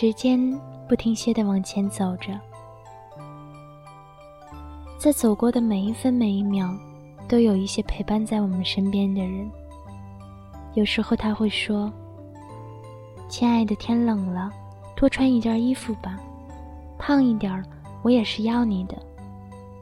[0.00, 0.38] 时间
[0.88, 2.30] 不停歇地往前走着，
[4.96, 6.72] 在走过的每一分每一秒，
[7.26, 9.50] 都有一些陪伴在我们身边的人。
[10.74, 11.92] 有时候他会说
[13.28, 14.52] ：“亲爱的，天冷了，
[14.94, 16.16] 多穿一件衣服吧。
[16.96, 17.64] 胖一点儿，
[18.04, 18.96] 我也是要你的。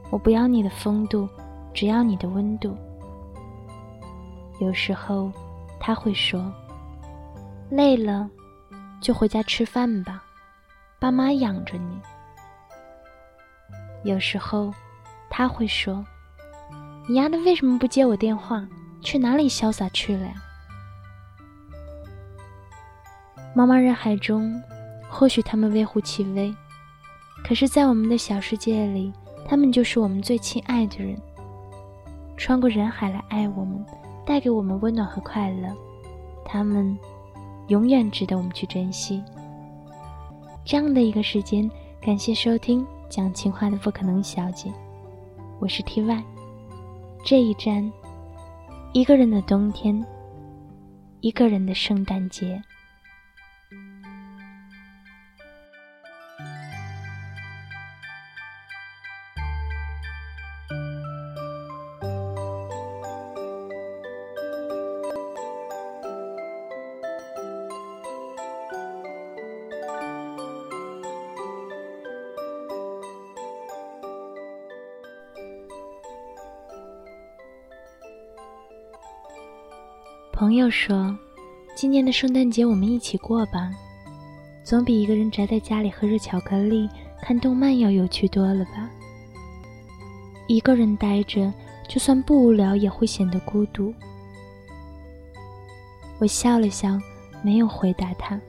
[0.09, 1.29] 我不要你的风度，
[1.75, 2.75] 只要你的温度。”
[4.59, 5.31] 有时候
[5.79, 6.51] 他会说
[7.69, 8.27] ：“累了。”
[8.99, 10.23] 就回家吃饭吧，
[10.99, 11.99] 爸妈养着你。
[14.03, 14.73] 有时候，
[15.29, 16.05] 他会说
[17.07, 18.67] ：“你丫的为什么不接我电话？
[19.01, 20.33] 去哪里潇洒去了呀？”
[23.55, 24.61] 茫茫人海中，
[25.09, 26.53] 或许他们微乎其微，
[27.43, 29.11] 可是，在我们的小世界里，
[29.47, 31.19] 他们就是我们最亲爱的人。
[32.37, 33.83] 穿过人海来爱我们，
[34.25, 35.75] 带给我们温暖和快乐，
[36.45, 36.97] 他们。
[37.67, 39.23] 永远值得我们去珍惜。
[40.65, 41.69] 这样的一个时间，
[42.01, 44.71] 感谢收听讲情话的不可能小姐，
[45.59, 46.23] 我是 T Y。
[47.25, 47.91] 这一站，
[48.93, 50.05] 一个人的冬天，
[51.19, 52.61] 一个人的圣诞节。
[80.37, 81.17] 朋友说
[81.73, 83.71] ：“今年的圣诞节我们一起过吧，
[84.63, 86.87] 总比一个人宅在家里喝着巧克力
[87.23, 88.87] 看动漫要有趣多了吧。
[90.45, 91.51] 一个人待着，
[91.89, 93.91] 就算不无聊也会显得孤独。”
[96.21, 96.95] 我笑了笑，
[97.41, 98.39] 没有回答他，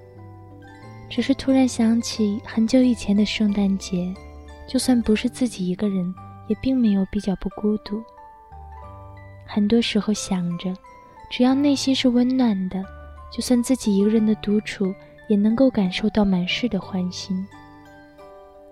[1.09, 4.15] 只是突然想起很久以前的圣诞节，
[4.67, 6.15] 就算不是自己一个人，
[6.49, 8.05] 也并没有比较不孤独。
[9.47, 10.71] 很多时候想着。
[11.31, 12.83] 只要内心是温暖的，
[13.31, 14.95] 就算自己一个人的独处，
[15.29, 17.47] 也能够感受到满室的欢心。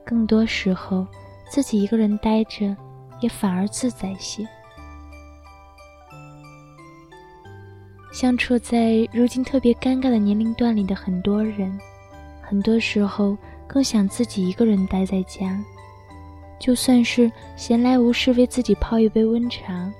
[0.05, 1.07] 更多时候，
[1.51, 2.75] 自己一个人待着，
[3.21, 4.47] 也反而自在些。
[8.13, 11.79] 相处在如今特别尴尬的年龄段里的很多人，
[12.41, 15.63] 很多时候更想自己一个人待在家，
[16.59, 19.93] 就算是闲来无事为自己泡一杯温茶，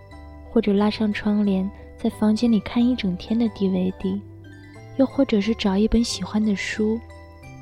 [0.51, 1.71] 或者拉上窗帘。
[1.99, 4.21] 在房间里看一整天的 DVD，
[4.99, 7.01] 又或者是找一本喜欢的书，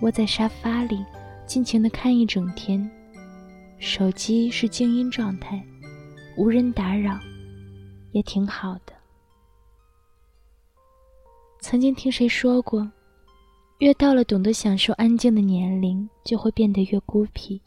[0.00, 1.05] 窝在沙发里
[1.47, 2.91] 尽情的看一整天。
[3.78, 5.62] 手机是静音状态，
[6.37, 7.19] 无人打扰，
[8.12, 8.93] 也挺好的。
[11.61, 12.91] 曾经听谁说过，
[13.78, 17.61] 越到了懂得享受安静的年龄，就会变得越孤僻。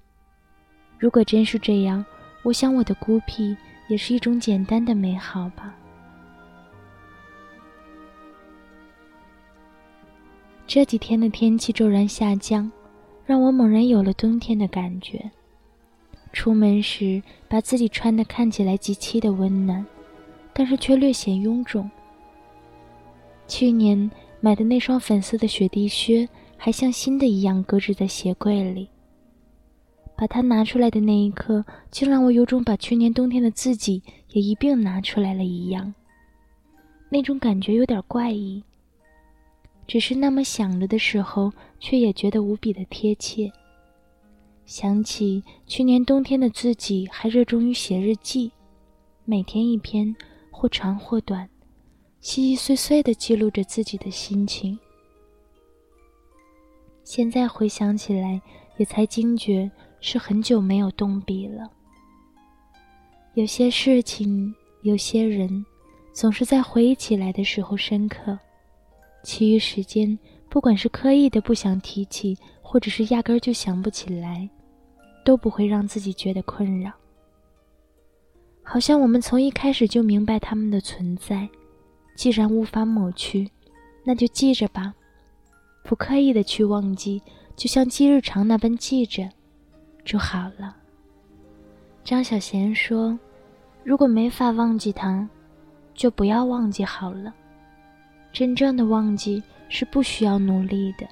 [1.00, 2.04] 如果真是这样，
[2.44, 3.56] 我想我的孤僻
[3.88, 5.76] 也是一种简单的美好吧。
[10.68, 12.70] 这几天的天气骤然下降，
[13.26, 15.32] 让我猛然有了冬天的感觉。
[16.34, 19.84] 出门时，把自己穿的看起来极其的温暖，
[20.54, 21.90] 但是却略显臃肿。
[23.48, 24.12] 去年
[24.42, 28.90] 买的那双粉色的雪地靴，还像新的一样搁置在鞋柜里。
[30.18, 35.94] 把它拿出来的那一刻，竟让我有种把去年冬天的自己也一并拿出来了一样。
[37.10, 38.62] 那种感觉有点怪异。
[39.88, 43.50] 只是那么想着的时候，却也觉得无比的贴切。
[44.66, 48.52] 想起去年冬天的自己，还热衷于写日记，
[49.24, 50.14] 每天一篇，
[50.52, 51.50] 或长或短，
[52.20, 54.78] 细细碎碎的记录着自己的心情。
[57.06, 58.42] 现在回想起来，
[58.76, 61.72] 也才惊觉是很久没有动笔了。
[63.36, 65.66] 有些事情，有些人，
[66.12, 68.38] 总是在回忆起来的时候深刻。
[69.24, 70.18] 其余时间，
[70.50, 74.50] 不管是刻意的不想提起，或者是压根儿就想不起来，
[75.26, 76.92] 都不会让自己觉得困扰。
[78.64, 81.48] 好像我们从一开始就明白他们的存在，
[82.16, 83.50] 既然无法抹去，
[84.04, 84.94] 那就记着吧，
[85.84, 87.22] 不刻意的去忘记，
[87.56, 89.30] 就像记日常那般记着，
[90.04, 90.76] 就好了。
[92.04, 93.18] 张小娴说
[93.84, 95.28] ：“如果没法忘记他，
[95.94, 97.34] 就不要忘记好了。”
[98.38, 101.08] 真正的忘记是不需要努力的。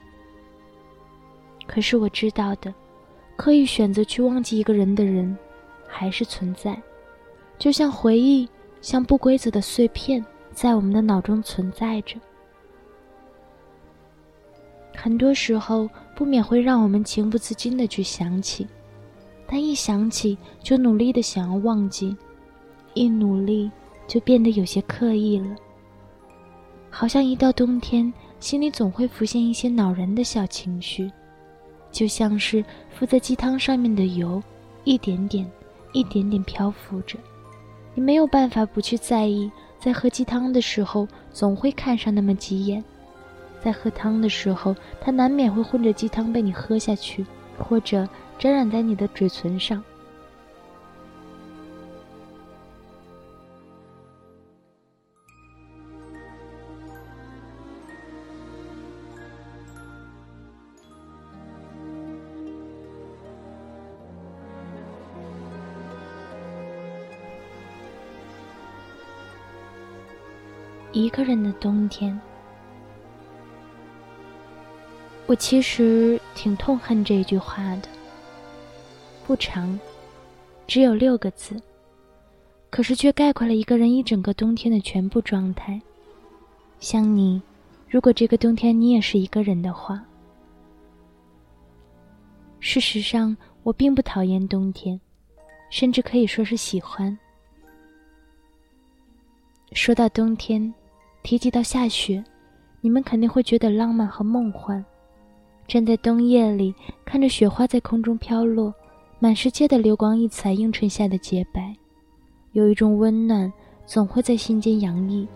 [1.66, 2.72] 可是我知道的，
[3.36, 5.36] 刻意选择去忘记一个人的人，
[5.88, 6.80] 还是存在。
[7.58, 8.48] 就像回忆，
[8.80, 10.24] 像不规则的碎片，
[10.54, 12.16] 在我们的脑中存在着。
[14.96, 18.68] 很多时候，不免会让我们情不自禁的去想起，
[19.48, 22.16] 但一想起就努力的想要忘记，
[22.94, 23.72] 一努力
[24.08, 25.56] 就变得有些刻意了。
[26.98, 31.12] 好像一到冬天，心里总会浮现一些恼人的小情绪，
[31.92, 34.42] 就像是浮在鸡汤上面的油，
[34.86, 35.46] 一点点、
[35.92, 37.20] 一点点漂浮着，
[37.96, 39.52] 你没有办法不去在意。
[39.78, 42.82] 在喝鸡汤的时候，总会看上那么几眼。
[43.62, 47.26] 在喝汤的时候，它难免会混着鸡汤被你喝下去，
[47.58, 48.08] 或者
[48.40, 49.84] 沾染在你的嘴唇上。
[70.96, 72.18] 一个人的冬天。
[75.26, 77.90] 我其实挺痛恨这句话的，
[79.28, 79.78] 不长，
[80.66, 81.62] 只有六个字，
[82.70, 85.82] 可是却概括了一个人一整个冬天的全部状态。
[86.80, 87.42] 像你，
[87.90, 90.02] 如果这个冬天你也是一个人的话，
[92.62, 94.98] 事实上我并不讨厌冬天，
[95.70, 97.18] 甚至可以说是喜欢。
[99.74, 100.74] 说到冬天，
[101.26, 102.24] 提及到下雪，
[102.82, 104.86] 你们肯定会觉得浪漫和梦幻。
[105.68, 106.72] 站在冬夜里，
[107.04, 108.72] 看着雪花在空中飘落，
[109.18, 111.76] 满世界的流光溢彩，映衬下的洁白，
[112.52, 113.52] 有一种温暖，
[113.88, 115.28] 总会在心间洋溢，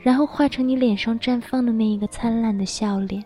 [0.00, 3.24] 然后化成你脸上绽放的那一个灿烂的笑脸。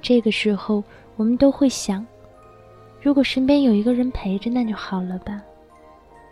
[0.00, 0.84] 这个时候，
[1.16, 2.06] 我们都会想：
[3.02, 5.42] 如果身边有一个人陪着，那就好了吧。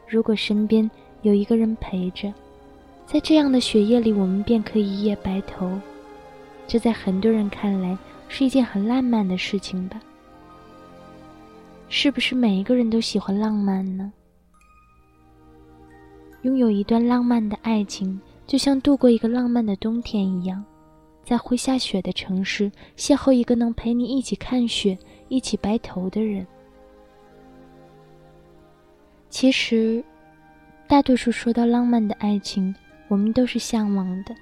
[0.07, 0.89] 如果身边
[1.23, 2.33] 有一个人陪着，
[3.11, 5.81] 在这样的雪夜里，我们便可以一夜白头。
[6.67, 7.97] 这在很多人看来
[8.29, 9.99] 是一件很浪漫的事情吧？
[11.89, 14.13] 是不是每一个人都喜欢浪漫呢？
[16.43, 20.63] 拥有一段浪漫的爱情，就像度过一个浪漫的冬天一样，
[21.25, 26.47] 在会下雪的城市邂逅一个能陪你一起看雪、一起白头的人。
[29.31, 30.05] 其实，
[30.87, 32.75] 大多数说到浪漫的爱情，
[33.09, 34.35] 我们都是向往的。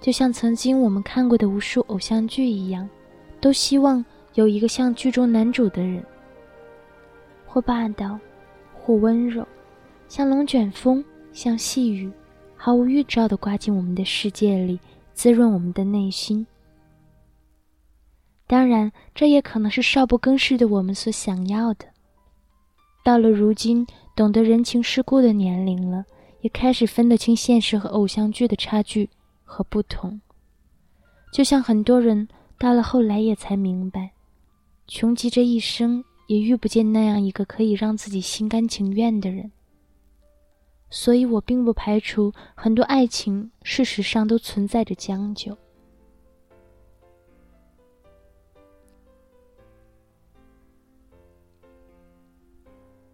[0.00, 2.88] 就像曾经我们看过的无数偶像剧一样，
[3.40, 4.04] 都希望
[4.34, 6.02] 有一个像剧中男主的人，
[7.46, 8.18] 或霸道，
[8.74, 9.46] 或温柔，
[10.08, 12.10] 像龙卷风，像细雨，
[12.56, 14.80] 毫无预兆地刮进我们的世界里，
[15.12, 16.46] 滋润我们的内心。
[18.46, 21.84] 当然，这也可能是少不更事的我们所想要的。
[23.04, 23.86] 到了如今，
[24.16, 26.04] 懂得人情世故的年龄了，
[26.40, 29.08] 也开始分得清现实和偶像剧的差距。
[29.52, 30.20] 和不同，
[31.32, 34.12] 就像很多人到了后来也才明白，
[34.86, 39.50] 穷极这一生也遇不见那样一个可以让自己心甘情愿的人。
[40.88, 45.58] 所以我并不排除很多爱情，事实上都存在着将就。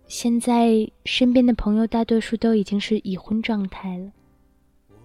[0.08, 4.12] 现在身边的朋友大多数都已经是已婚状态了。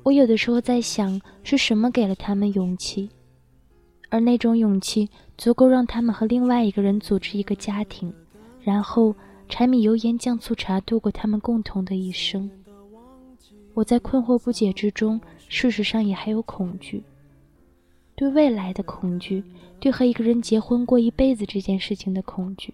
[0.03, 3.09] 我有的时候在想，是什么给了他们勇气，
[4.09, 8.13] 而那种勇气足够让他们和另外一个人组织一个家庭，
[8.61, 9.15] 然后
[9.49, 12.49] 柴米油盐酱醋茶度过他们共同的一生。
[13.73, 17.03] 我在困惑不解之中，事实上也还有恐惧，
[18.15, 19.43] 对未来的恐惧，
[19.79, 22.73] 对和一个人结婚过一辈子这件事情的恐惧。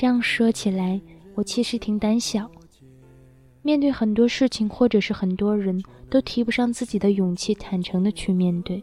[0.00, 1.00] 这样说起来，
[1.34, 2.48] 我其实挺胆小。
[3.62, 8.80] 面对很多事情，或者是很多人都提不上自己的勇气，坦诚的去面对。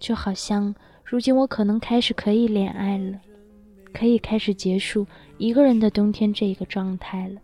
[0.00, 3.20] 就好像如今我可能开始可以恋爱了，
[3.92, 5.06] 可以开始结束
[5.36, 7.38] 一个人的冬天这个状态了，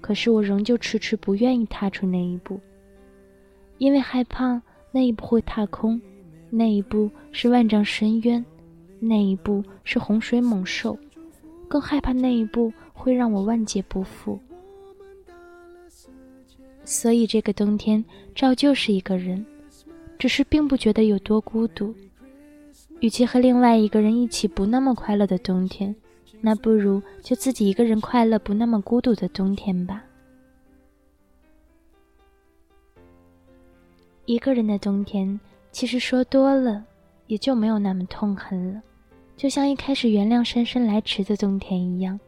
[0.00, 2.58] 可是我仍旧迟迟不愿意踏出那一步，
[3.78, 4.60] 因为害怕
[4.90, 6.02] 那一步会踏空，
[6.50, 8.44] 那一步是万丈深渊，
[8.98, 10.98] 那一步是洪水猛兽，
[11.68, 14.38] 更害怕那一步会让我万劫不复。
[16.84, 18.04] 所以这个冬天
[18.34, 19.44] 照旧是一个人，
[20.18, 21.94] 只是并不觉得有多孤独。
[23.00, 25.94] 与其和另外一个人一起不那么快乐的冬天，
[26.40, 30.02] 那不如就自己一个人快乐不那么孤独的冬天吧。
[34.24, 35.38] 一个人的冬天，
[35.70, 36.84] 其实说多了
[37.26, 38.82] 也就没有那么痛恨了，
[39.36, 42.18] 就像一开始原谅姗姗来迟的冬天一样，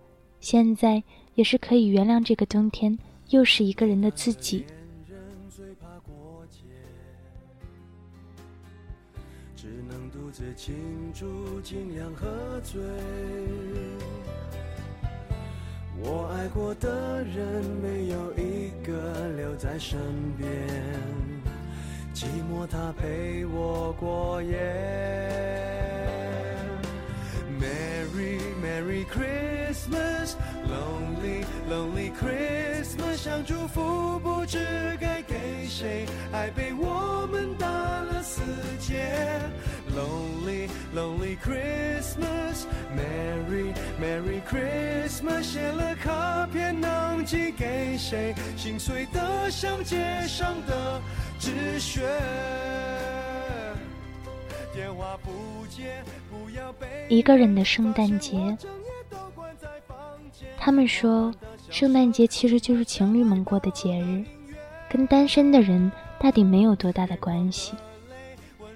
[0.41, 1.03] 现在
[1.35, 2.99] 也是可以原谅这个冬天。
[3.31, 4.65] 又是一个人的自己。
[10.31, 10.73] 次庆
[11.13, 12.81] 祝尽量喝醉。
[16.01, 19.99] 我爱过的人没有一个留在身
[20.37, 20.49] 边，
[22.15, 25.78] 寂寞他陪我过夜。
[28.99, 30.35] Merry Christmas,
[30.67, 34.59] Lonely Lonely Christmas，想祝福不知
[35.01, 38.43] 该给谁，爱被我们打了死
[38.81, 39.15] 结。
[39.95, 48.35] Lonely Lonely Christmas, Merry Merry Christmas，写了卡片能寄给谁？
[48.57, 51.01] 心碎的像街上的
[51.39, 52.01] 纸屑。
[54.75, 58.37] 电话不接，不要被一个人的圣诞节，
[60.69, 61.33] 他们说，
[61.71, 64.23] 圣诞节其实就是情侣们过的节日，
[64.87, 67.73] 跟单身的人大抵没有多大的关系。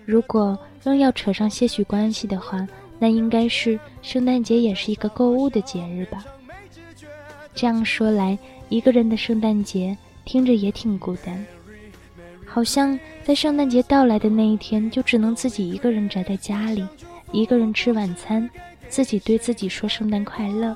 [0.06, 2.66] 如果仍要扯上些许关系的话，
[2.98, 6.24] 那应该是圣诞节也是一个购物的节日吧。
[7.54, 8.38] 这样说来，
[8.70, 9.94] 一个人的圣诞节
[10.24, 11.44] 听着也挺孤单，
[12.46, 16.88] 好像在圣诞节到来的那一天，就只能自己一个人宅在家里，
[17.32, 18.48] 一个人吃晚餐，
[18.88, 20.74] 自己对自己说圣诞快乐。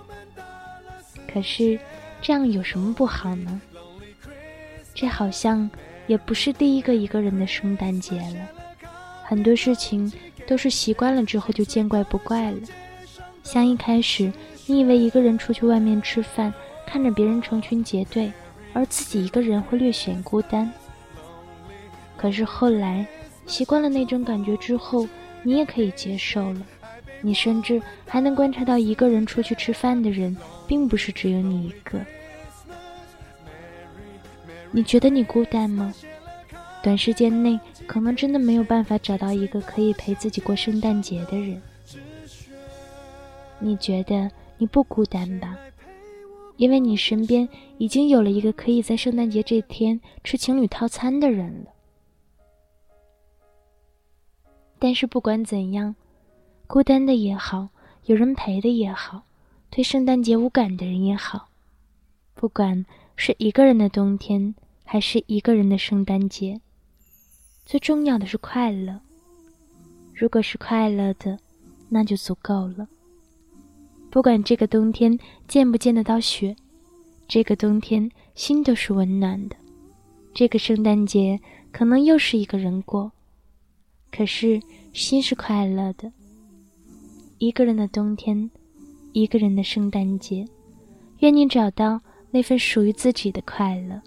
[1.36, 1.78] 可是，
[2.22, 3.60] 这样有什么不好呢？
[4.94, 5.70] 这好像
[6.06, 8.48] 也不是第一个一个人的圣诞节了。
[9.22, 10.10] 很多事情
[10.46, 12.58] 都是习惯了之后就见怪不怪了。
[13.42, 14.32] 像一开始，
[14.64, 16.50] 你以为一个人出去外面吃饭，
[16.86, 18.32] 看着别人成群结队，
[18.72, 20.72] 而自己一个人会略显孤单。
[22.16, 23.06] 可是后来，
[23.44, 25.06] 习惯了那种感觉之后，
[25.42, 26.62] 你也可以接受了。
[27.20, 30.34] 你甚至还能观察到，一个人出去吃饭的人，
[30.66, 32.00] 并不是只有你一个。
[34.72, 35.94] 你觉得你孤单吗？
[36.82, 41.60] 短时间内，可能真的没有办法找到一个可以陪自己过圣诞节的人。
[43.58, 45.56] 你觉得你不孤单吧？
[46.56, 51.70] 因为你身边已经有了一个可以在圣诞节这天吃情侣套餐的人了。
[54.78, 55.96] 但是不管怎样，
[56.66, 57.68] 孤单的也好，
[58.04, 59.24] 有人陪的也好，
[59.70, 61.48] 对圣诞节无感的人也好，
[62.34, 62.84] 不管
[63.16, 64.54] 是一个人的冬天，
[64.84, 66.60] 还是一个人的圣诞节。
[67.64, 69.00] 最重要的是快乐。
[70.14, 71.38] 如果是快乐的，
[71.88, 72.88] 那就足够了。
[74.10, 76.56] 不管这个冬天见不见得到雪，
[77.28, 79.56] 这个冬天心都是温暖的。
[80.32, 81.38] 这个圣诞节
[81.70, 83.12] 可能又是一个人过，
[84.10, 84.62] 可是
[84.94, 86.10] 心是快乐的。
[87.38, 88.50] 一个人的冬天，
[89.16, 90.44] 一个人的圣诞节，
[91.20, 94.02] 愿你找到那份属于自己的快乐。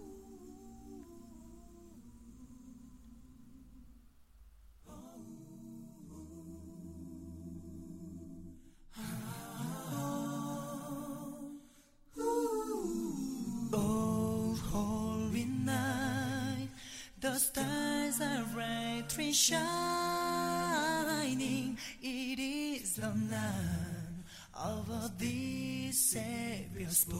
[24.59, 27.19] Of the Savior's spouse.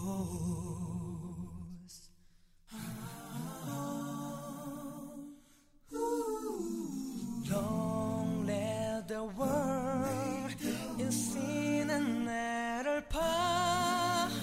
[7.49, 8.25] Don't ah.
[8.45, 10.51] let the world
[10.99, 14.39] in sin and matter pining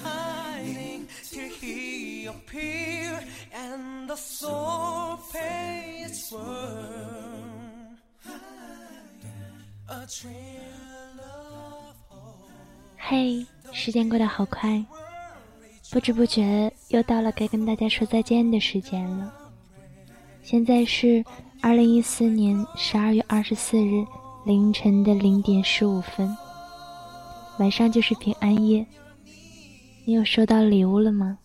[1.31, 3.23] till he appear
[3.53, 7.17] and the soul pay its worth.
[13.09, 14.85] 嘿，时间过得好快，
[15.93, 19.33] 不知不觉又到了该跟大家说再见的时间了。
[20.43, 21.25] 现在是
[21.61, 24.05] 二零一四年十二月二十四日
[24.45, 26.37] 凌晨的零点十五分，
[27.61, 28.85] 晚上就是平安夜。
[30.05, 31.39] 你有收到礼物了吗？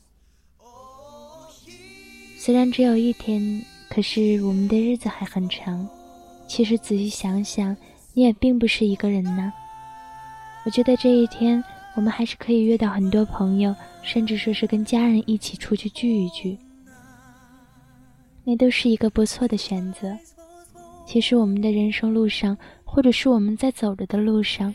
[2.40, 5.88] 虽然只有一天，可是我们的日子还很长。
[6.48, 7.78] 其实仔细想想。
[8.14, 9.54] 你也并不是一个人呢。
[10.64, 11.64] 我觉得这一天，
[11.96, 16.58] 我们还是可以约到很多朋友，甚至说是跟家人一起出去聚一聚，
[18.44, 20.16] 那都是一个不错的选择。
[21.06, 24.74] 其实我们的人生路上，或者是我们在走着的路上，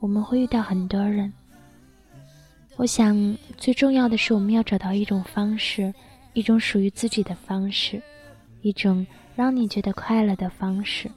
[0.00, 1.32] 我们会遇到很多人。
[2.76, 5.94] 我想最重要的是，我们要找到一种方式，
[6.32, 8.02] 一种属于自己的方式，
[8.62, 11.10] 一种让你觉得快乐的方式。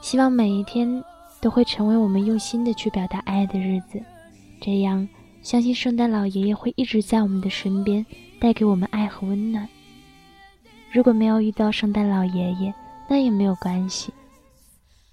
[0.00, 1.02] 希望每一天
[1.40, 4.02] 都会成为我们用心的去表达爱的日子，
[4.60, 5.08] 这样
[5.42, 8.04] 相信圣诞老爷爷会一直在我们的身边，
[8.40, 9.68] 带给我们爱和温暖。
[10.90, 12.74] 如果没有遇到圣诞老爷爷，
[13.08, 14.12] 那也没有关系，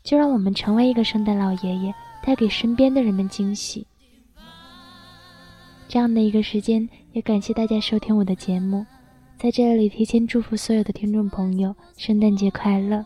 [0.03, 3.85] 就让我们成为一个圣诞老爷爷，带给身边的人们惊喜。
[5.87, 8.85] 这样的一个时间，也感谢大家收听我的节目，
[9.37, 13.05] 在这里提前祝福所有的听众朋友圣诞节快乐！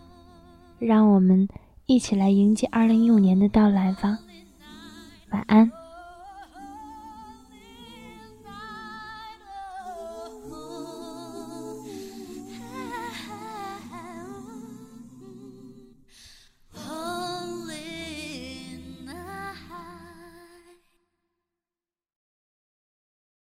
[0.80, 1.48] 让我们
[1.90, 4.20] 一起来迎接二零一五年的到来吧。
[5.32, 5.79] 晚安。